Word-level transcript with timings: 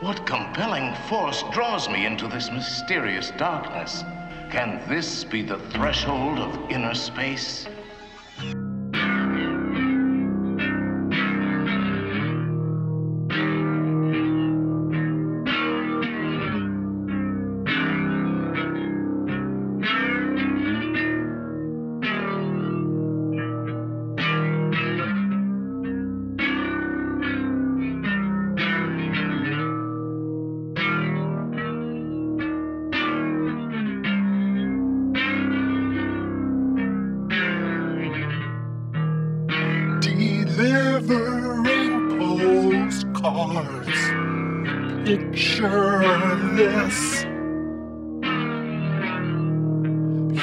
What 0.00 0.26
compelling 0.26 0.94
force 1.08 1.42
draws 1.52 1.88
me 1.88 2.04
into 2.04 2.28
this 2.28 2.50
mysterious 2.50 3.30
darkness? 3.38 4.04
Can 4.50 4.86
this 4.88 5.24
be 5.24 5.40
the 5.40 5.58
threshold 5.70 6.38
of 6.38 6.70
inner 6.70 6.92
space? 6.92 7.66
Postcards, 43.36 44.00
pictureless. 45.04 46.98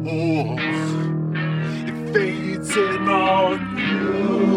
it 1.87 1.97
fades 2.13 2.75
in 2.75 3.07
on 3.07 3.59
you. 3.77 4.49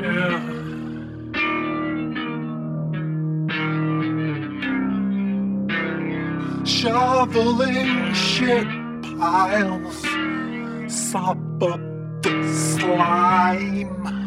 Yeah. 0.00 0.40
Shoveling 6.64 8.14
shit 8.14 8.66
piles, 9.18 10.02
sop 10.88 11.38
up 11.62 11.80
the 12.22 12.34
slime 12.52 14.23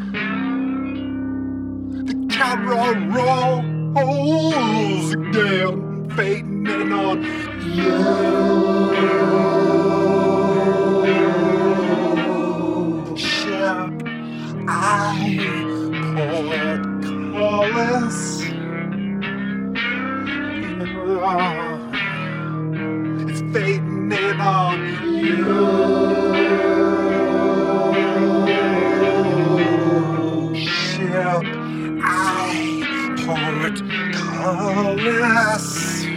camera 2.38 2.94
rolls 3.96 5.12
again, 5.14 6.10
fading 6.16 6.68
in 6.68 6.92
on 6.94 7.24
you. 7.64 7.98
Ship 13.18 13.90
Eye 14.70 15.40
portcullis. 17.02 18.20
It's 20.70 20.94
formed 33.28 33.84
colors. 34.14 36.08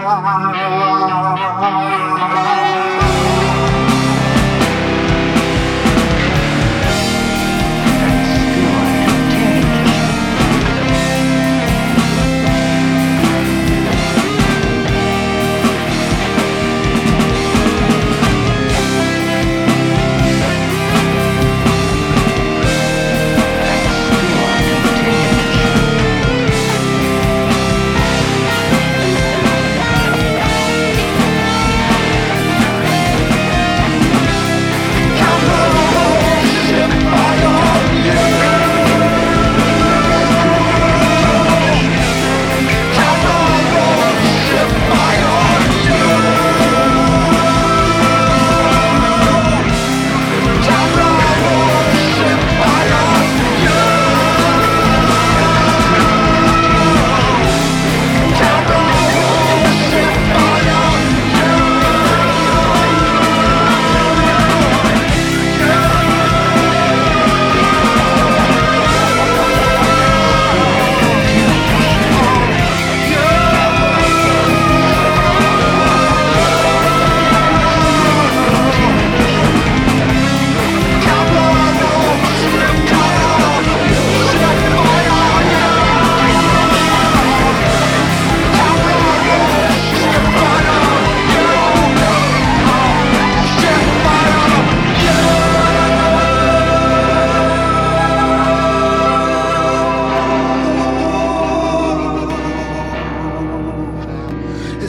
Ah. 0.00 2.44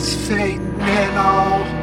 It's 0.01 0.15
fate 0.15 0.61
and 0.61 1.17
all. 1.17 1.78